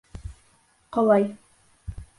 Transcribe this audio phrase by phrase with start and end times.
[0.97, 1.29] Ҡолай.